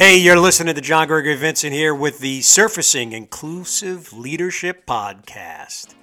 Hey, 0.00 0.16
you're 0.16 0.40
listening 0.40 0.74
to 0.76 0.80
John 0.80 1.08
Gregory 1.08 1.36
Vincent 1.36 1.74
here 1.74 1.94
with 1.94 2.20
the 2.20 2.40
Surfacing 2.40 3.12
Inclusive 3.12 4.14
Leadership 4.14 4.86
Podcast. 4.86 5.94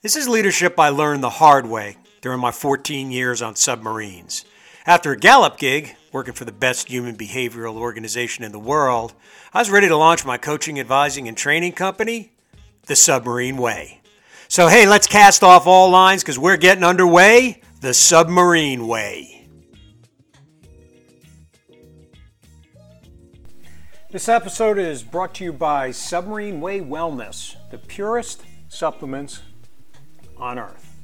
This 0.00 0.16
is 0.16 0.26
leadership 0.26 0.80
I 0.80 0.88
learned 0.88 1.22
the 1.22 1.28
hard 1.28 1.66
way 1.66 1.98
during 2.22 2.40
my 2.40 2.50
14 2.50 3.10
years 3.10 3.42
on 3.42 3.56
submarines. 3.56 4.46
After 4.86 5.12
a 5.12 5.18
Gallup 5.18 5.58
gig, 5.58 5.96
working 6.12 6.32
for 6.32 6.46
the 6.46 6.50
best 6.50 6.88
human 6.88 7.14
behavioral 7.14 7.74
organization 7.74 8.42
in 8.42 8.52
the 8.52 8.58
world, 8.58 9.12
I 9.52 9.58
was 9.58 9.68
ready 9.68 9.88
to 9.88 9.96
launch 9.98 10.24
my 10.24 10.38
coaching, 10.38 10.80
advising, 10.80 11.28
and 11.28 11.36
training 11.36 11.72
company, 11.72 12.32
The 12.86 12.96
Submarine 12.96 13.58
Way. 13.58 14.00
So, 14.48 14.68
hey, 14.68 14.88
let's 14.88 15.06
cast 15.06 15.44
off 15.44 15.66
all 15.66 15.90
lines 15.90 16.22
because 16.22 16.38
we're 16.38 16.56
getting 16.56 16.84
underway 16.84 17.60
the 17.82 17.92
Submarine 17.92 18.86
Way. 18.86 19.39
This 24.12 24.28
episode 24.28 24.76
is 24.76 25.04
brought 25.04 25.34
to 25.34 25.44
you 25.44 25.52
by 25.52 25.92
Submarine 25.92 26.60
Way 26.60 26.80
Wellness, 26.80 27.54
the 27.70 27.78
purest 27.78 28.42
supplements 28.68 29.42
on 30.36 30.58
earth. 30.58 30.96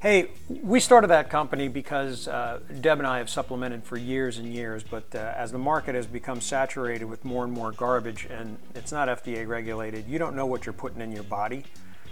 Hey, 0.00 0.30
we 0.48 0.80
started 0.80 1.06
that 1.06 1.30
company 1.30 1.68
because 1.68 2.26
uh, 2.26 2.58
Deb 2.80 2.98
and 2.98 3.06
I 3.06 3.18
have 3.18 3.30
supplemented 3.30 3.84
for 3.84 3.96
years 3.96 4.38
and 4.38 4.52
years, 4.52 4.82
but 4.82 5.04
uh, 5.14 5.18
as 5.36 5.52
the 5.52 5.58
market 5.58 5.94
has 5.94 6.08
become 6.08 6.40
saturated 6.40 7.04
with 7.04 7.24
more 7.24 7.44
and 7.44 7.52
more 7.52 7.70
garbage 7.70 8.26
and 8.28 8.58
it's 8.74 8.90
not 8.90 9.06
FDA 9.06 9.46
regulated, 9.46 10.08
you 10.08 10.18
don't 10.18 10.34
know 10.34 10.46
what 10.46 10.66
you're 10.66 10.72
putting 10.72 11.00
in 11.00 11.12
your 11.12 11.22
body. 11.22 11.62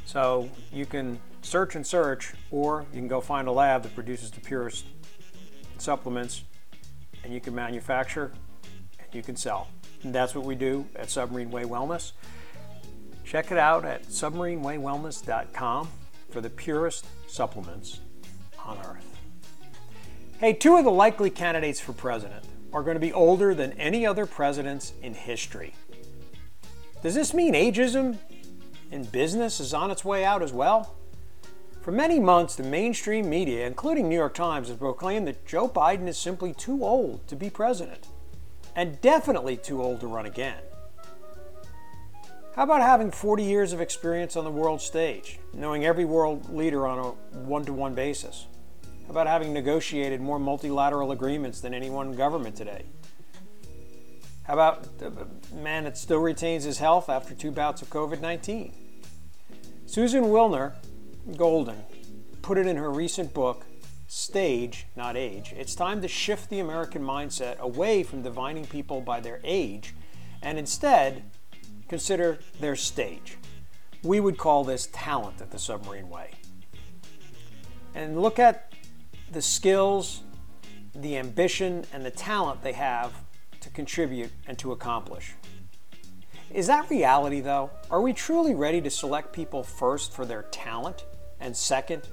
So 0.05 0.49
you 0.73 0.87
can 0.87 1.19
search 1.43 1.75
and 1.75 1.85
search, 1.85 2.35
or 2.53 2.87
you 2.93 3.01
can 3.01 3.09
go 3.09 3.21
find 3.21 3.49
a 3.49 3.53
lab 3.53 3.83
that 3.83 3.97
produces 3.97 4.31
the 4.31 4.41
purest 4.41 4.85
supplements, 5.79 6.45
and 7.25 7.35
you 7.35 7.41
can 7.41 7.53
manufacture 7.53 8.31
and 9.01 9.13
you 9.13 9.25
can 9.25 9.35
sell. 9.35 9.67
And 10.03 10.15
that's 10.15 10.35
what 10.35 10.45
we 10.45 10.55
do 10.55 10.87
at 10.97 11.11
Submarine 11.11 11.51
Way 11.51 11.65
Wellness. 11.65 12.13
Check 13.25 13.53
it 13.53 13.59
out 13.59 13.85
at 13.85 14.07
submarinewaywellness.com 14.07 15.89
for 16.31 16.41
the 16.41 16.51
purest 16.51 17.07
supplements 17.29 18.01
on 18.65 18.79
earth. 18.79 19.19
Hey, 20.39 20.53
two 20.53 20.77
of 20.77 20.85
the 20.85 20.91
likely 20.91 21.31
candidates 21.31 21.81
for 21.81 21.93
president 21.93 22.45
are 22.73 22.83
going 22.83 22.95
to 22.95 23.01
be 23.01 23.13
older 23.13 23.55
than 23.55 23.73
any 23.75 24.07
other 24.07 24.27
presidents 24.27 24.95
in 25.03 25.15
history. 25.15 25.75
Does 27.03 27.15
this 27.15 27.35
mean 27.35 27.55
ageism 27.55 28.19
in 28.91 29.05
business 29.05 29.61
is 29.61 29.75
on 29.75 29.91
its 29.91 30.05
way 30.05 30.25
out 30.25 30.43
as 30.43 30.53
well? 30.53 30.97
For 31.83 31.93
many 31.93 32.21
months, 32.21 32.57
the 32.57 32.63
mainstream 32.63 33.29
media, 33.29 33.67
including 33.67 34.09
New 34.09 34.17
York 34.17 34.35
Times, 34.35 34.69
has 34.69 34.77
proclaimed 34.77 35.27
that 35.27 35.47
Joe 35.47 35.69
Biden 35.69 36.09
is 36.09 36.19
simply 36.19 36.53
too 36.53 36.85
old 36.85 37.27
to 37.29 37.37
be 37.37 37.49
president 37.49 38.07
and 38.75 39.01
definitely 39.01 39.57
too 39.57 39.83
old 39.83 40.01
to 40.01 40.07
run 40.07 40.27
again. 40.27 40.59
How 42.57 42.65
about 42.65 42.83
having 42.83 43.11
40 43.11 43.45
years 43.45 43.73
of 43.73 43.81
experience 43.81 44.37
on 44.37 44.45
the 44.45 44.51
world 44.51 44.81
stage, 44.81 45.39
knowing 45.55 45.85
every 45.85 46.05
world 46.05 46.53
leader 46.55 46.87
on 46.87 46.99
a 46.99 47.11
one 47.39 47.65
to 47.65 47.73
one 47.73 47.95
basis? 47.95 48.47
How 49.07 49.11
about 49.11 49.27
having 49.27 49.53
negotiated 49.53 50.21
more 50.21 50.39
multilateral 50.39 51.13
agreements 51.13 51.61
than 51.61 51.75
any 51.75 51.91
one 51.91 52.15
government 52.15 52.57
today? 52.57 52.85
How 54.45 54.55
about 54.55 54.89
uh, 55.01 55.11
the 55.11 55.27
man 55.55 55.85
that 55.85 55.97
still 55.97 56.19
retains 56.19 56.65
his 56.65 56.79
health 56.79 57.09
after 57.09 57.35
two 57.35 57.53
bouts 57.53 57.83
of 57.83 57.91
COVID 57.91 58.21
19? 58.21 58.75
Susan 59.87 60.25
Wilner 60.25 60.75
Golden 61.37 61.77
put 62.43 62.59
it 62.59 62.67
in 62.67 62.77
her 62.77 62.91
recent 62.91 63.33
book, 63.33 63.65
stage, 64.11 64.87
not 64.97 65.17
age. 65.17 65.55
It's 65.57 65.77
time 65.77 66.03
to 66.03 66.09
shift 66.09 66.51
the 66.51 66.59
American 66.59 67.01
mindset 67.01 67.59
away 67.59 68.03
from 68.03 68.23
divining 68.23 68.67
people 68.67 69.01
by 69.01 69.21
their 69.21 69.39
age 69.45 69.95
and 70.43 70.59
instead 70.59 71.23
consider 71.89 72.41
their 72.59 72.75
stage. 72.75 73.39
We 74.03 74.19
would 74.19 74.37
call 74.37 74.65
this 74.65 74.89
talent 74.93 75.41
at 75.41 75.53
the 75.53 75.61
submarine 75.61 76.11
way. 76.11 76.33
And 77.95 78.21
look 78.21 78.41
at 78.41 78.73
the 79.31 79.41
skills, 79.41 80.23
the 80.93 81.17
ambition, 81.17 81.85
and 81.93 82.05
the 82.05 82.11
talent 82.11 82.65
they 82.65 82.73
have 82.73 83.13
to 83.61 83.71
contribute 83.71 84.33
and 84.49 84.59
to 84.59 84.73
accomplish. 84.73 85.35
Is 86.53 86.67
that 86.67 86.91
reality 86.91 87.41
though? 87.41 87.71
Are 87.93 88.01
we 88.01 88.13
truly 88.13 88.57
ready 88.57 88.81
to 88.81 88.91
select 88.91 89.33
people 89.33 89.63
first 89.63 90.13
for 90.13 90.27
their 90.27 90.43
talent 90.51 91.05
and 91.39 91.57
second 91.57 92.09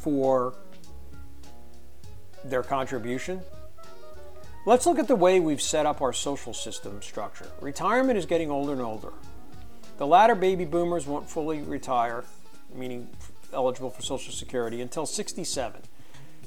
for 0.00 0.54
their 2.44 2.62
contribution. 2.62 3.40
Let's 4.66 4.86
look 4.86 4.98
at 4.98 5.08
the 5.08 5.16
way 5.16 5.40
we've 5.40 5.60
set 5.60 5.86
up 5.86 6.02
our 6.02 6.12
social 6.12 6.52
system 6.52 7.00
structure. 7.02 7.46
Retirement 7.60 8.18
is 8.18 8.26
getting 8.26 8.50
older 8.50 8.72
and 8.72 8.82
older. 8.82 9.12
The 9.98 10.06
latter 10.06 10.34
baby 10.34 10.64
boomers 10.64 11.06
won't 11.06 11.28
fully 11.28 11.60
retire, 11.60 12.24
meaning 12.74 13.08
eligible 13.52 13.90
for 13.90 14.02
Social 14.02 14.32
Security, 14.32 14.80
until 14.80 15.06
67 15.06 15.82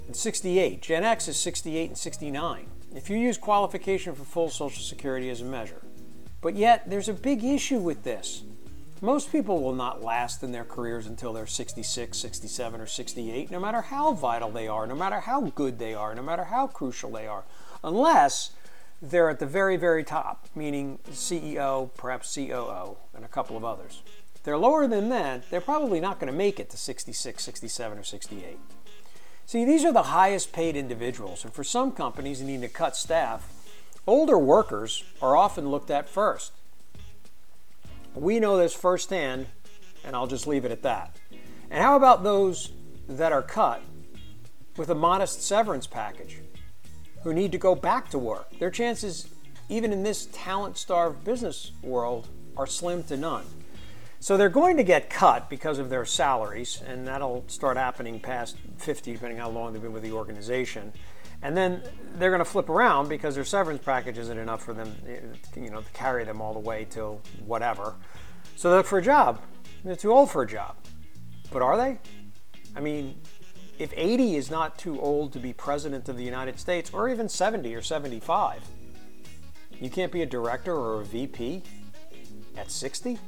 and 0.08 0.16
68. 0.16 0.82
Gen 0.82 1.04
X 1.04 1.28
is 1.28 1.38
68 1.38 1.90
and 1.90 1.98
69. 1.98 2.68
If 2.96 3.10
you 3.10 3.18
use 3.18 3.38
qualification 3.38 4.16
for 4.16 4.24
full 4.24 4.50
Social 4.50 4.84
Security 4.84 5.30
as 5.30 5.42
a 5.42 5.46
measure. 5.46 5.82
But 6.42 6.56
yet, 6.56 6.90
there's 6.90 7.10
a 7.10 7.14
big 7.14 7.44
issue 7.44 7.80
with 7.80 8.04
this. 8.04 8.44
Most 9.04 9.34
people 9.34 9.62
will 9.62 9.76
not 9.76 10.02
last 10.02 10.44
in 10.44 10.54
their 10.54 10.64
careers 10.64 11.08
until 11.08 11.34
they're 11.34 11.46
66, 11.46 12.18
67, 12.18 12.80
or 12.80 12.86
68, 12.86 13.52
no 13.52 13.60
matter 13.60 13.82
how 13.82 14.14
vital 14.14 14.50
they 14.50 14.66
are, 14.66 14.88
no 14.88 14.96
matter 14.96 15.20
how 15.20 15.42
good 15.42 15.78
they 15.78 15.94
are, 15.94 16.16
no 16.16 16.22
matter 16.22 16.46
how 16.46 16.68
crucial 16.68 17.12
they 17.12 17.28
are, 17.28 17.44
unless 17.84 18.52
they're 19.02 19.30
at 19.30 19.40
the 19.40 19.46
very, 19.46 19.76
very 19.76 20.06
top, 20.06 20.48
meaning 20.56 21.00
CEO, 21.12 21.90
perhaps 21.98 22.34
COO, 22.34 22.96
and 23.14 23.26
a 23.26 23.28
couple 23.28 23.58
of 23.58 23.66
others. 23.66 24.04
If 24.36 24.44
they're 24.44 24.58
lower 24.58 24.88
than 24.88 25.10
that, 25.10 25.50
they're 25.52 25.60
probably 25.60 26.00
not 26.00 26.18
going 26.18 26.32
to 26.32 26.38
make 26.38 26.58
it 26.58 26.70
to 26.70 26.78
66, 26.78 27.44
67, 27.44 27.98
or 27.98 28.04
68. 28.06 28.58
See, 29.46 29.66
these 29.66 29.84
are 29.84 29.92
the 29.92 30.04
highest 30.04 30.54
paid 30.54 30.78
individuals, 30.78 31.44
and 31.44 31.54
for 31.54 31.66
some 31.66 31.92
companies 31.92 32.40
needing 32.40 32.62
to 32.62 32.70
cut 32.70 32.96
staff, 32.96 33.52
older 34.08 34.38
workers 34.38 35.04
are 35.22 35.36
often 35.36 35.70
looked 35.70 35.92
at 35.92 36.08
first. 36.08 36.54
We 38.16 38.40
know 38.40 38.58
this 38.58 38.74
firsthand, 38.74 39.48
and 40.04 40.16
I'll 40.16 40.28
just 40.28 40.46
leave 40.46 40.66
it 40.66 40.72
at 40.72 40.84
that. 40.84 41.18
And 41.72 41.82
how 41.82 41.96
about 41.96 42.24
those 42.24 42.72
that 43.08 43.32
are 43.32 43.42
cut 43.42 43.82
with 44.78 44.90
a 44.90 44.96
modest 44.96 45.42
severance 45.42 45.88
package 45.88 46.40
who 47.24 47.34
need 47.34 47.52
to 47.52 47.58
go 47.58 47.74
back 47.74 48.10
to 48.12 48.20
work? 48.20 48.58
Their 48.60 48.70
chances, 48.70 49.28
even 49.70 49.92
in 49.92 50.04
this 50.04 50.28
talent 50.32 50.78
starved 50.78 51.24
business 51.24 51.72
world, 51.82 52.28
are 52.56 52.68
slim 52.68 53.04
to 53.06 53.18
none. 53.18 53.46
So 54.20 54.38
they're 54.38 54.48
going 54.48 54.78
to 54.78 54.84
get 54.84 55.10
cut 55.10 55.50
because 55.50 55.80
of 55.80 55.90
their 55.90 56.06
salaries, 56.06 56.82
and 56.86 57.08
that'll 57.08 57.44
start 57.48 57.76
happening 57.76 58.20
past 58.20 58.56
50, 58.78 59.14
depending 59.14 59.40
how 59.40 59.50
long 59.50 59.74
they've 59.74 59.82
been 59.82 59.92
with 59.92 60.04
the 60.04 60.14
organization. 60.14 60.94
And 61.44 61.56
then 61.56 61.84
they're 62.18 62.30
going 62.30 62.40
to 62.40 62.46
flip 62.46 62.70
around 62.70 63.10
because 63.10 63.36
their 63.36 63.44
severance 63.44 63.84
package 63.84 64.18
isn't 64.18 64.38
enough 64.38 64.64
for 64.64 64.74
them, 64.74 64.96
you 65.56 65.70
know, 65.70 65.82
to 65.82 65.92
carry 65.92 66.24
them 66.24 66.42
all 66.42 66.54
the 66.54 66.60
way 66.60 66.88
till 66.90 67.22
whatever. 67.46 67.96
So 68.56 68.72
they 68.72 68.78
look 68.78 68.86
for 68.86 68.98
a 68.98 69.04
job. 69.04 69.42
They're 69.84 69.96
too 69.96 70.14
old 70.14 70.32
for 70.32 70.42
a 70.42 70.48
job. 70.48 70.78
But 71.52 71.62
are 71.62 71.76
they? 71.76 72.00
I 72.76 72.80
mean, 72.80 73.20
if 73.78 73.94
80 73.96 74.38
is 74.38 74.50
not 74.50 74.78
too 74.78 75.00
old 75.02 75.34
to 75.34 75.40
be 75.40 75.52
president 75.52 76.08
of 76.08 76.16
the 76.16 76.24
United 76.24 76.60
States, 76.60 76.92
or 76.94 77.10
even 77.10 77.28
70 77.28 77.76
or 77.76 77.82
75, 77.82 78.64
you 79.80 79.90
can't 79.90 80.12
be 80.12 80.22
a 80.22 80.26
director 80.26 80.74
or 80.74 81.02
a 81.02 81.06
VP 81.06 81.62
at 82.56 82.72
60? 82.72 83.14
It 83.14 83.20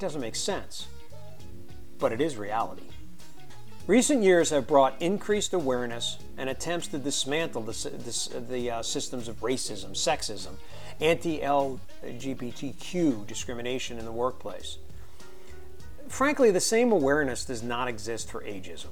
doesn't 0.00 0.20
make 0.20 0.34
sense. 0.34 0.88
But 1.98 2.12
it 2.12 2.20
is 2.20 2.36
reality. 2.36 2.88
Recent 3.88 4.22
years 4.22 4.50
have 4.50 4.66
brought 4.66 5.00
increased 5.00 5.54
awareness 5.54 6.18
and 6.36 6.50
attempts 6.50 6.88
to 6.88 6.98
dismantle 6.98 7.62
the, 7.62 7.72
the, 7.72 8.40
the 8.40 8.70
uh, 8.70 8.82
systems 8.82 9.28
of 9.28 9.40
racism, 9.40 9.92
sexism, 9.92 10.56
anti 11.00 11.40
LGBTQ 11.40 13.26
discrimination 13.26 13.98
in 13.98 14.04
the 14.04 14.12
workplace. 14.12 14.76
Frankly, 16.06 16.50
the 16.50 16.60
same 16.60 16.92
awareness 16.92 17.46
does 17.46 17.62
not 17.62 17.88
exist 17.88 18.30
for 18.30 18.42
ageism. 18.42 18.90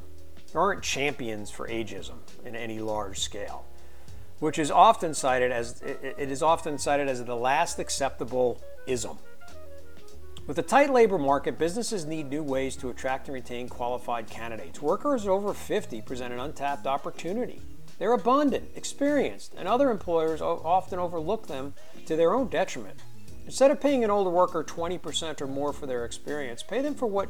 There 0.51 0.63
aren't 0.63 0.83
champions 0.83 1.51
for 1.51 1.69
ageism 1.69 2.17
in 2.47 2.57
any 2.57 2.79
large 2.79 3.21
scale, 3.21 3.67
which 4.39 4.59
is 4.59 4.71
often 4.71 5.13
cited 5.13 5.53
as 5.53 5.83
it 5.83 6.31
is 6.31 6.43
often 6.43 6.79
cited 6.79 7.07
as 7.07 7.23
the 7.23 7.37
last 7.37 7.79
acceptable 7.79 8.63
ism. 8.87 9.19
With 10.47 10.59
a 10.59 10.63
tight 10.63 10.93
labor 10.93 11.19
market, 11.19 11.59
businesses 11.59 12.07
need 12.07 12.31
new 12.31 12.43
ways 12.45 12.77
to 12.77 12.89
attract 12.89 13.27
and 13.27 13.35
retain 13.35 13.69
qualified 13.69 14.29
candidates. 14.29 14.81
Workers 14.81 15.27
over 15.27 15.53
50 15.53 16.01
present 16.03 16.33
an 16.33 16.39
untapped 16.39 16.87
opportunity. 16.87 17.61
They're 17.99 18.13
abundant, 18.13 18.71
experienced, 18.77 19.55
and 19.59 19.67
other 19.67 19.91
employers 19.91 20.41
often 20.41 21.01
overlook 21.01 21.49
them 21.49 21.75
to 22.07 22.15
their 22.15 22.33
own 22.33 22.47
detriment. 22.47 22.97
Instead 23.45 23.73
of 23.73 23.81
paying 23.81 24.05
an 24.05 24.11
older 24.11 24.31
worker 24.31 24.63
20% 24.63 25.41
or 25.41 25.49
more 25.49 25.73
for 25.73 25.87
their 25.87 26.05
experience, 26.05 26.63
pay 26.63 26.81
them 26.81 26.95
for 26.95 27.07
what 27.07 27.29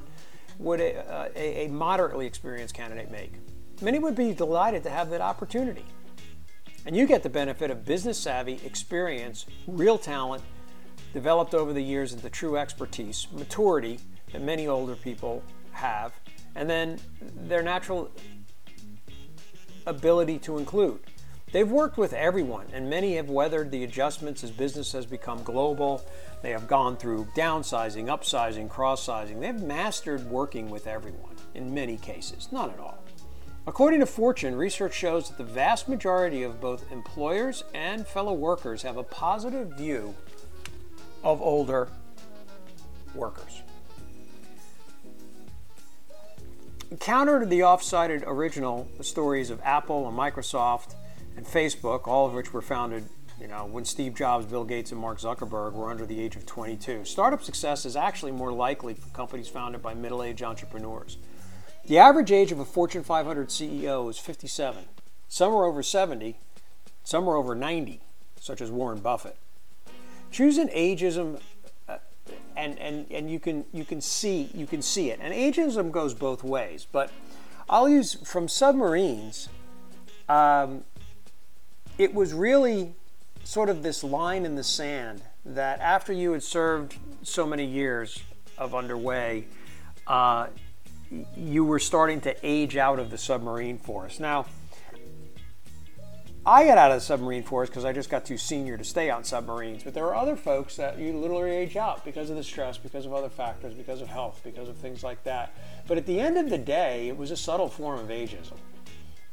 would 0.58 0.80
a, 0.82 1.30
a, 1.34 1.64
a 1.64 1.68
moderately 1.68 2.26
experienced 2.26 2.74
candidate 2.74 3.10
make. 3.10 3.32
Many 3.80 3.98
would 3.98 4.14
be 4.14 4.34
delighted 4.34 4.82
to 4.82 4.90
have 4.90 5.08
that 5.08 5.22
opportunity. 5.22 5.86
And 6.84 6.94
you 6.94 7.06
get 7.06 7.22
the 7.22 7.30
benefit 7.30 7.70
of 7.70 7.86
business 7.86 8.18
savvy, 8.18 8.60
experience, 8.62 9.46
real 9.66 9.96
talent 9.96 10.42
developed 11.12 11.54
over 11.54 11.72
the 11.72 11.82
years 11.82 12.12
into 12.12 12.28
true 12.30 12.56
expertise, 12.56 13.26
maturity 13.32 13.98
that 14.32 14.42
many 14.42 14.66
older 14.66 14.96
people 14.96 15.42
have, 15.72 16.12
and 16.54 16.68
then 16.68 16.98
their 17.48 17.62
natural 17.62 18.10
ability 19.86 20.38
to 20.40 20.58
include. 20.58 21.00
They've 21.52 21.70
worked 21.70 21.96
with 21.96 22.12
everyone, 22.12 22.66
and 22.72 22.90
many 22.90 23.16
have 23.16 23.30
weathered 23.30 23.70
the 23.70 23.84
adjustments 23.84 24.42
as 24.42 24.50
business 24.50 24.92
has 24.92 25.06
become 25.06 25.42
global. 25.42 26.04
They 26.42 26.50
have 26.50 26.66
gone 26.66 26.96
through 26.96 27.28
downsizing, 27.36 28.06
upsizing, 28.06 28.68
cross 28.68 29.02
sizing. 29.02 29.40
They've 29.40 29.54
mastered 29.54 30.28
working 30.28 30.68
with 30.68 30.86
everyone 30.86 31.36
in 31.54 31.72
many 31.72 31.96
cases, 31.96 32.48
not 32.50 32.72
at 32.72 32.80
all. 32.80 33.02
According 33.68 34.00
to 34.00 34.06
Fortune, 34.06 34.54
research 34.54 34.94
shows 34.94 35.28
that 35.28 35.38
the 35.38 35.44
vast 35.44 35.88
majority 35.88 36.42
of 36.42 36.60
both 36.60 36.90
employers 36.92 37.64
and 37.74 38.06
fellow 38.06 38.32
workers 38.32 38.82
have 38.82 38.96
a 38.96 39.02
positive 39.02 39.70
view 39.76 40.14
of 41.26 41.42
older 41.42 41.88
workers. 43.12 43.62
Counter 47.00 47.40
to 47.40 47.46
the 47.46 47.62
off-sided 47.62 48.22
original 48.24 48.88
the 48.96 49.02
stories 49.02 49.50
of 49.50 49.60
Apple 49.64 50.06
and 50.06 50.16
Microsoft 50.16 50.94
and 51.36 51.44
Facebook, 51.44 52.06
all 52.06 52.28
of 52.28 52.32
which 52.32 52.52
were 52.52 52.62
founded, 52.62 53.08
you 53.40 53.48
know, 53.48 53.66
when 53.66 53.84
Steve 53.84 54.14
Jobs, 54.14 54.46
Bill 54.46 54.62
Gates, 54.62 54.92
and 54.92 55.00
Mark 55.00 55.18
Zuckerberg 55.18 55.72
were 55.72 55.90
under 55.90 56.06
the 56.06 56.20
age 56.20 56.36
of 56.36 56.46
22. 56.46 57.04
Startup 57.04 57.42
success 57.42 57.84
is 57.84 57.96
actually 57.96 58.30
more 58.30 58.52
likely 58.52 58.94
for 58.94 59.08
companies 59.08 59.48
founded 59.48 59.82
by 59.82 59.94
middle-aged 59.94 60.44
entrepreneurs. 60.44 61.18
The 61.86 61.98
average 61.98 62.30
age 62.30 62.52
of 62.52 62.60
a 62.60 62.64
Fortune 62.64 63.02
500 63.02 63.48
CEO 63.48 64.08
is 64.08 64.18
57. 64.20 64.84
Some 65.26 65.52
are 65.52 65.64
over 65.64 65.82
70, 65.82 66.38
some 67.02 67.28
are 67.28 67.34
over 67.34 67.56
90, 67.56 68.00
such 68.40 68.60
as 68.60 68.70
Warren 68.70 69.00
Buffett. 69.00 69.36
Choose 70.30 70.58
an 70.58 70.68
ageism 70.68 71.40
and 72.56 72.78
and 72.78 73.06
and 73.10 73.30
you 73.30 73.38
can 73.38 73.64
you 73.72 73.84
can 73.84 74.00
see 74.00 74.50
you 74.54 74.66
can 74.66 74.82
see 74.82 75.10
it. 75.10 75.20
And 75.22 75.32
ageism 75.32 75.90
goes 75.90 76.14
both 76.14 76.42
ways, 76.42 76.86
but 76.90 77.10
I'll 77.68 77.88
use 77.88 78.14
from 78.14 78.48
submarines. 78.48 79.48
Um, 80.28 80.84
it 81.98 82.12
was 82.14 82.34
really 82.34 82.94
sort 83.44 83.68
of 83.68 83.82
this 83.82 84.02
line 84.02 84.44
in 84.44 84.56
the 84.56 84.64
sand 84.64 85.22
that 85.44 85.80
after 85.80 86.12
you 86.12 86.32
had 86.32 86.42
served 86.42 86.96
so 87.22 87.46
many 87.46 87.64
years 87.64 88.22
of 88.58 88.74
underway, 88.74 89.46
uh, 90.06 90.48
you 91.36 91.64
were 91.64 91.78
starting 91.78 92.20
to 92.22 92.34
age 92.42 92.76
out 92.76 92.98
of 92.98 93.10
the 93.10 93.18
submarine 93.18 93.78
force. 93.78 94.18
Now 94.18 94.46
I 96.46 96.64
got 96.64 96.78
out 96.78 96.92
of 96.92 96.98
the 96.98 97.00
submarine 97.00 97.42
force 97.42 97.68
because 97.68 97.84
I 97.84 97.92
just 97.92 98.08
got 98.08 98.24
too 98.24 98.38
senior 98.38 98.76
to 98.76 98.84
stay 98.84 99.10
on 99.10 99.24
submarines. 99.24 99.82
But 99.82 99.94
there 99.94 100.04
are 100.04 100.14
other 100.14 100.36
folks 100.36 100.76
that 100.76 100.96
you 100.96 101.12
literally 101.18 101.50
age 101.50 101.76
out 101.76 102.04
because 102.04 102.30
of 102.30 102.36
the 102.36 102.44
stress, 102.44 102.78
because 102.78 103.04
of 103.04 103.12
other 103.12 103.28
factors, 103.28 103.74
because 103.74 104.00
of 104.00 104.06
health, 104.06 104.42
because 104.44 104.68
of 104.68 104.76
things 104.76 105.02
like 105.02 105.24
that. 105.24 105.56
But 105.88 105.98
at 105.98 106.06
the 106.06 106.20
end 106.20 106.38
of 106.38 106.48
the 106.48 106.58
day, 106.58 107.08
it 107.08 107.16
was 107.16 107.32
a 107.32 107.36
subtle 107.36 107.68
form 107.68 107.98
of 107.98 108.06
ageism. 108.06 108.58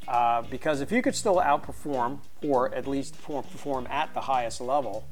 Uh, 0.07 0.41
because 0.41 0.81
if 0.81 0.91
you 0.91 1.03
could 1.03 1.13
still 1.13 1.35
outperform, 1.35 2.17
or 2.41 2.73
at 2.73 2.87
least 2.87 3.21
perform 3.21 3.85
at 3.91 4.11
the 4.15 4.21
highest 4.21 4.59
level, 4.59 5.07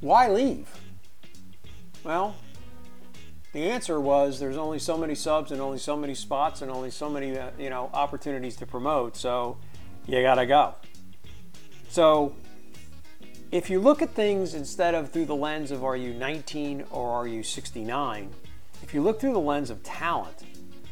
why 0.00 0.28
leave? 0.28 0.68
Well, 2.02 2.34
the 3.52 3.70
answer 3.70 4.00
was 4.00 4.40
there's 4.40 4.56
only 4.56 4.80
so 4.80 4.98
many 4.98 5.14
subs 5.14 5.52
and 5.52 5.60
only 5.60 5.78
so 5.78 5.96
many 5.96 6.16
spots 6.16 6.60
and 6.60 6.72
only 6.72 6.90
so 6.90 7.08
many 7.08 7.38
uh, 7.38 7.50
you 7.56 7.70
know 7.70 7.88
opportunities 7.94 8.56
to 8.56 8.66
promote. 8.66 9.16
So 9.16 9.58
you 10.06 10.20
gotta 10.20 10.44
go. 10.44 10.74
So 11.94 12.34
if 13.52 13.70
you 13.70 13.78
look 13.78 14.02
at 14.02 14.10
things 14.10 14.54
instead 14.54 14.96
of 14.96 15.12
through 15.12 15.26
the 15.26 15.36
lens 15.36 15.70
of 15.70 15.84
are 15.84 15.96
you 15.96 16.12
19 16.12 16.86
or 16.90 17.08
are 17.08 17.28
you 17.28 17.44
69, 17.44 18.30
if 18.82 18.92
you 18.92 19.00
look 19.00 19.20
through 19.20 19.34
the 19.34 19.38
lens 19.38 19.70
of 19.70 19.80
talent, 19.84 20.42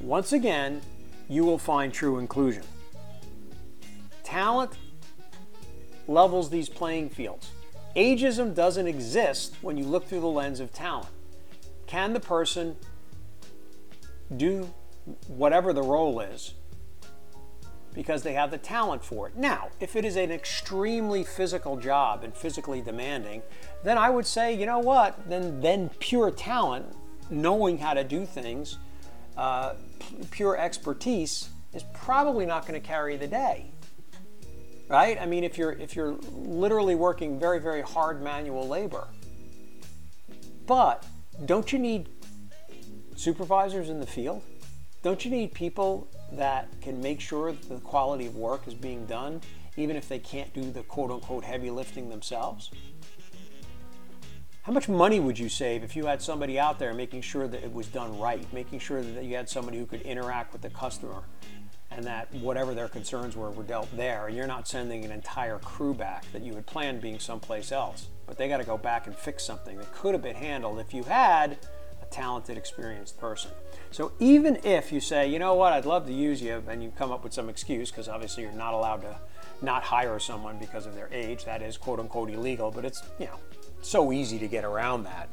once 0.01 0.33
again, 0.33 0.81
you 1.29 1.45
will 1.45 1.59
find 1.59 1.93
true 1.93 2.19
inclusion. 2.19 2.63
Talent 4.23 4.79
levels 6.07 6.51
these 6.51 6.69
playing 6.69 7.11
fields. 7.11 7.51
Ageism 7.97 8.55
doesn't 8.55 8.87
exist 8.87 9.57
when 9.61 9.77
you 9.77 9.85
look 9.85 10.07
through 10.07 10.21
the 10.21 10.29
lens 10.29 10.61
of 10.61 10.73
talent. 10.73 11.11
Can 11.89 12.13
the 12.13 12.21
person 12.21 12.77
do 14.37 14.73
whatever 15.27 15.73
the 15.73 15.83
role 15.83 16.21
is 16.21 16.55
because 17.95 18.23
they 18.23 18.33
have 18.33 18.51
the 18.51 18.59
talent 18.59 19.05
for 19.05 19.29
it. 19.29 19.37
Now, 19.37 19.69
if 19.81 19.97
it 19.97 20.05
is 20.05 20.17
an 20.17 20.31
extremely 20.31 21.25
physical 21.25 21.77
job 21.77 22.25
and 22.25 22.35
physically 22.35 22.81
demanding, 22.81 23.43
then 23.85 23.99
I 23.99 24.11
would 24.11 24.27
say, 24.27 24.55
you 24.55 24.67
know 24.67 24.79
what? 24.79 25.29
Then, 25.29 25.61
then 25.61 25.91
pure 25.99 26.31
talent, 26.31 26.87
knowing 27.31 27.79
how 27.79 27.95
to 27.95 28.05
do 28.05 28.25
things, 28.25 28.79
uh, 29.37 29.75
pure 30.31 30.57
expertise 30.57 31.51
is 31.73 31.85
probably 31.93 32.47
not 32.47 32.67
going 32.67 32.81
to 32.81 32.87
carry 32.87 33.17
the 33.17 33.27
day. 33.27 33.67
Right? 34.89 35.19
I 35.21 35.25
mean, 35.25 35.43
if 35.43 35.57
you're 35.57 35.73
if 35.73 35.97
you're 35.97 36.19
literally 36.33 36.95
working 36.95 37.41
very 37.41 37.59
very 37.59 37.81
hard 37.81 38.21
manual 38.21 38.69
labor, 38.69 39.09
but 40.67 41.07
don't 41.47 41.73
you 41.73 41.79
need 41.79 42.11
supervisors 43.17 43.89
in 43.89 44.01
the 44.01 44.07
field? 44.07 44.43
Don't 45.03 45.25
you 45.25 45.31
need 45.31 45.55
people 45.55 46.09
that 46.33 46.69
can 46.81 47.01
make 47.01 47.21
sure 47.21 47.53
the 47.53 47.79
quality 47.81 48.27
of 48.27 48.37
work 48.37 48.67
is 48.67 48.75
being 48.75 49.07
done, 49.07 49.41
even 49.77 49.97
if 49.97 50.09
they 50.09 50.19
can't 50.19 50.53
do 50.53 50.71
the 50.71 50.83
quote 50.83 51.11
unquote 51.11 51.45
heavy 51.45 51.71
lifting 51.71 52.09
themselves? 52.09 52.71
How 54.63 54.73
much 54.73 54.89
money 54.89 55.19
would 55.19 55.39
you 55.39 55.49
save 55.49 55.83
if 55.83 55.97
you 55.97 56.07
had 56.07 56.23
somebody 56.23 56.59
out 56.59 56.79
there 56.79 56.95
making 56.95 57.23
sure 57.23 57.49
that 57.49 57.65
it 57.65 57.73
was 57.73 57.89
done 57.89 58.17
right, 58.19 58.51
making 58.53 58.79
sure 58.79 59.03
that 59.03 59.25
you 59.25 59.35
had 59.35 59.49
somebody 59.49 59.79
who 59.79 59.87
could 59.87 60.03
interact 60.03 60.53
with 60.53 60.63
the 60.63 60.71
customer 60.71 61.25
and 61.91 62.05
that 62.07 62.33
whatever 62.35 62.73
their 62.73 62.89
concerns 62.89 63.37
were 63.37 63.51
were 63.51 63.65
dealt 63.65 63.89
there, 63.97 64.29
and 64.29 64.37
you're 64.37 64.47
not 64.47 64.69
sending 64.69 65.05
an 65.05 65.11
entire 65.11 65.59
crew 65.59 65.93
back 65.93 66.31
that 66.33 66.43
you 66.43 66.55
had 66.55 66.65
planned 66.65 67.01
being 67.01 67.19
someplace 67.19 67.73
else, 67.73 68.09
but 68.25 68.39
they 68.39 68.49
got 68.49 68.59
to 68.59 68.65
go 68.65 68.79
back 68.79 69.07
and 69.07 69.17
fix 69.17 69.45
something 69.45 69.77
that 69.79 69.93
could 69.93 70.15
have 70.15 70.23
been 70.23 70.37
handled 70.37 70.79
if 70.79 70.95
you 70.95 71.03
had 71.03 71.59
talented, 72.13 72.57
experienced 72.57 73.19
person. 73.19 73.51
So 73.91 74.13
even 74.21 74.61
if 74.65 74.93
you 74.93 75.01
say, 75.01 75.29
you 75.29 75.39
know 75.39 75.55
what, 75.55 75.73
I'd 75.73 75.87
love 75.87 76.07
to 76.07 76.13
use 76.13 76.41
you, 76.41 76.63
and 76.69 76.83
you 76.83 76.93
come 76.97 77.11
up 77.11 77.25
with 77.25 77.33
some 77.33 77.49
excuse, 77.49 77.91
because 77.91 78.09
obviously 78.09 78.43
you're 78.45 78.53
not 78.53 78.75
allowed 78.75 79.03
to 79.03 79.17
not 79.61 79.83
hire 79.83 80.19
someone 80.19 80.59
because 80.59 80.87
of 80.87 80.95
their 80.95 81.09
age, 81.13 81.45
that 81.45 81.63
is 81.63 81.77
quote 81.77 81.99
unquote 81.99 82.31
illegal, 82.31 82.71
but 82.71 82.85
it's, 82.85 83.03
you 83.19 83.27
know, 83.27 83.39
so 83.81 84.13
easy 84.13 84.39
to 84.39 84.49
get 84.49 84.65
around 84.65 85.05
that. 85.05 85.29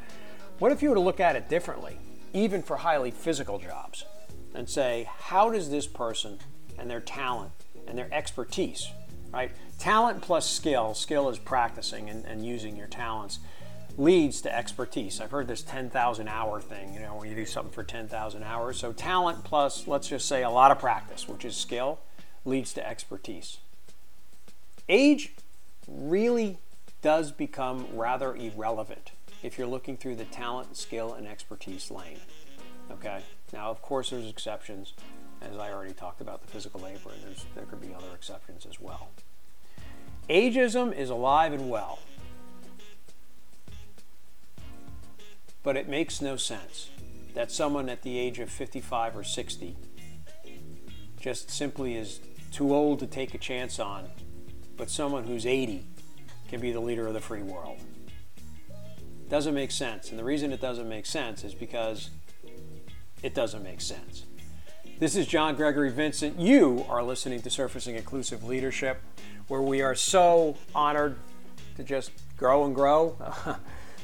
What 0.60 0.72
if 0.72 0.82
you 0.82 0.90
were 0.90 0.96
to 0.96 1.02
look 1.02 1.20
at 1.20 1.36
it 1.36 1.50
differently, 1.50 1.98
even 2.34 2.62
for 2.62 2.78
highly 2.78 3.12
physical 3.12 3.60
jobs, 3.60 4.06
and 4.54 4.68
say, 4.68 5.08
how 5.20 5.50
does 5.50 5.70
this 5.70 5.88
person 5.88 6.40
and 6.78 6.90
their 6.90 7.00
talent 7.00 7.52
and 7.88 7.98
their 7.98 8.12
expertise, 8.14 8.90
right? 9.32 9.52
Talent 9.78 10.22
plus 10.22 10.50
skill, 10.50 10.94
skill 10.94 11.30
is 11.30 11.40
practicing 11.40 12.10
and, 12.10 12.26
and 12.26 12.46
using 12.46 12.76
your 12.76 12.88
talents 12.88 13.40
leads 14.00 14.40
to 14.42 14.56
expertise. 14.56 15.20
I've 15.20 15.32
heard 15.32 15.50
this 15.50 15.62
10,000 15.62 16.28
hour 16.30 16.62
thing, 16.62 16.94
you 16.94 17.02
know, 17.02 17.16
when 17.16 17.30
you 17.30 17.36
do 17.36 17.46
something 17.46 17.74
for 17.74 17.84
10,000 17.84 18.44
hours. 18.44 18.80
So 18.80 18.94
talent 18.94 19.44
plus, 19.44 19.88
let's 19.88 20.08
just 20.08 20.26
say, 20.26 20.42
a 20.42 20.50
lot 20.50 20.72
of 20.72 20.80
practice, 20.80 21.28
which 21.28 21.44
is 21.44 21.56
skill, 21.56 22.00
leads 22.46 22.72
to 22.74 22.88
expertise. 22.88 23.58
Age 24.88 25.34
really 25.86 26.60
does 27.02 27.34
become 27.34 27.88
rather 27.94 28.34
irrelevant 28.36 29.12
if 29.44 29.58
you're 29.58 29.68
looking 29.68 29.98
through 29.98 30.16
the 30.16 30.26
talent, 30.26 30.78
skill, 30.78 31.14
and 31.14 31.28
expertise 31.28 31.92
lane. 31.92 32.20
Okay? 32.90 33.22
Now, 33.52 33.70
of 33.70 33.82
course, 33.82 34.12
there's 34.12 34.30
exceptions, 34.30 34.94
as 35.42 35.58
I 35.58 35.74
already 35.74 35.94
talked 35.94 36.22
about 36.22 36.42
the 36.42 36.48
physical 36.48 36.80
labor, 36.80 37.12
and 37.26 37.36
there 37.54 37.66
could 37.66 37.82
be 37.82 37.94
other 37.94 38.16
exceptions 38.16 38.66
as 38.66 38.80
well. 38.80 39.10
Ageism 40.30 40.96
is 40.96 41.10
alive 41.10 41.52
and 41.52 41.70
well. 41.70 42.00
But 45.64 45.78
it 45.78 45.90
makes 45.90 46.22
no 46.22 46.38
sense 46.38 46.90
that 47.34 47.52
someone 47.52 47.90
at 47.90 48.02
the 48.02 48.18
age 48.18 48.40
of 48.40 48.50
55 48.50 49.18
or 49.18 49.24
60 49.24 49.76
just 51.20 51.52
simply 51.52 51.96
is 51.96 52.20
too 52.52 52.74
old 52.74 53.00
to 53.00 53.08
take 53.08 53.34
a 53.34 53.38
chance 53.38 53.80
on, 53.80 54.08
but 54.78 54.90
someone 54.90 55.26
who's 55.26 55.46
80 55.46 55.86
can 56.50 56.62
be 56.62 56.72
the 56.72 56.80
leader 56.80 57.08
of 57.08 57.14
the 57.14 57.20
free 57.20 57.44
world. 57.44 57.78
Doesn't 59.30 59.54
make 59.54 59.72
sense. 59.72 60.10
And 60.10 60.18
the 60.18 60.24
reason 60.24 60.52
it 60.52 60.62
doesn't 60.62 60.90
make 60.90 61.06
sense 61.06 61.44
is 61.44 61.54
because 61.54 62.10
it 63.22 63.36
doesn't 63.36 63.64
make 63.64 63.82
sense. 63.82 64.26
This 64.98 65.16
is 65.16 65.28
John 65.28 65.56
Gregory 65.56 65.92
Vincent. 65.92 66.40
You 66.40 66.86
are 66.90 67.04
listening 67.04 67.42
to 67.44 67.50
Surfacing 67.50 67.96
Inclusive 67.96 68.44
Leadership, 68.44 69.02
where 69.48 69.62
we 69.62 69.82
are 69.82 69.96
so 69.96 70.58
honored 70.74 71.16
to 71.78 71.84
just 71.84 72.12
grow 72.38 72.66
and 72.66 72.74
grow. 72.74 73.16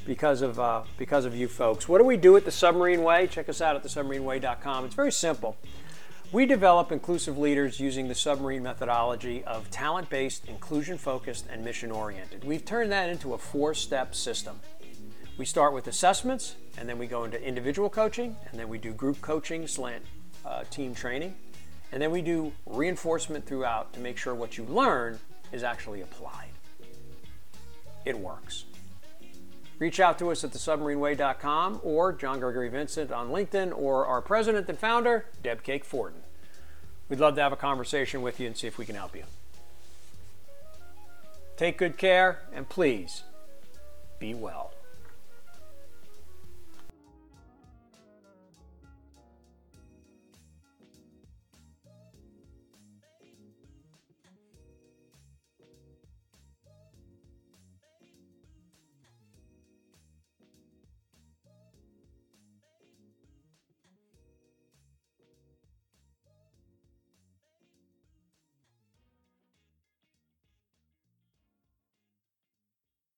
because 0.06 0.42
of, 0.42 0.60
uh, 0.60 0.84
because 0.98 1.26
of 1.26 1.36
you 1.36 1.48
folks. 1.48 1.90
What 1.90 1.98
do 1.98 2.04
we 2.04 2.18
do 2.18 2.38
at 2.38 2.46
the 2.46 2.52
Submarine 2.52 3.04
Way? 3.04 3.28
Check 3.28 3.50
us 3.50 3.62
out 3.62 3.76
at 3.76 3.84
thesubmarineway.com. 3.84 4.86
It's 4.86 4.96
very 4.96 5.12
simple. 5.12 5.58
We 6.32 6.46
develop 6.46 6.92
inclusive 6.92 7.38
leaders 7.38 7.80
using 7.80 8.08
the 8.08 8.16
submarine 8.16 8.64
methodology 8.64 9.44
of 9.46 9.70
talent 9.70 10.10
based, 10.10 10.48
inclusion 10.48 10.98
focused, 10.98 11.46
and 11.52 11.64
mission 11.64 11.92
oriented. 11.92 12.44
We've 12.44 12.66
turned 12.66 12.92
that 12.92 13.10
into 13.10 13.36
a 13.36 13.38
four 13.38 13.74
step 13.74 14.16
system. 14.16 14.60
We 15.38 15.46
start 15.46 15.74
with 15.74 15.88
assessments, 15.88 16.56
and 16.78 16.90
then 16.90 16.98
we 16.98 17.08
go 17.08 17.24
into 17.26 17.42
individual 17.42 17.90
coaching, 17.90 18.36
and 18.50 18.60
then 18.60 18.70
we 18.70 18.78
do 18.78 18.92
group 18.92 19.22
coaching, 19.22 19.68
slant 19.68 20.04
uh, 20.46 20.64
team 20.70 20.96
training, 20.96 21.36
and 21.92 22.02
then 22.02 22.12
we 22.12 22.22
do 22.22 22.52
reinforcement 22.66 23.46
throughout 23.46 23.94
to 23.94 24.00
make 24.00 24.18
sure 24.18 24.34
what 24.34 24.58
you 24.58 24.66
learn 24.66 25.20
is 25.52 25.64
actually 25.64 26.02
applied. 26.02 26.50
It 28.04 28.18
works. 28.18 28.66
Reach 29.78 30.00
out 30.00 30.18
to 30.20 30.32
us 30.32 30.44
at 30.44 30.52
thesubmarineway.com 30.52 31.82
or 31.84 32.14
John 32.14 32.40
Gregory 32.40 32.70
Vincent 32.70 33.12
on 33.12 33.30
LinkedIn 33.30 33.78
or 33.78 34.06
our 34.06 34.22
president 34.22 34.70
and 34.70 34.80
founder, 34.80 35.26
Deb 35.44 35.64
Cake 35.64 35.84
Fortin. 35.84 36.22
We'd 37.10 37.20
love 37.20 37.36
to 37.36 37.42
have 37.42 37.52
a 37.52 37.58
conversation 37.58 38.22
with 38.22 38.40
you 38.40 38.48
and 38.48 38.56
see 38.56 38.68
if 38.68 38.78
we 38.78 38.86
can 38.86 38.96
help 38.96 39.16
you. 39.16 39.24
Take 41.58 41.78
good 41.78 41.98
care 41.98 42.40
and 42.54 42.68
please 42.68 43.24
be 44.20 44.34
well. 44.34 44.75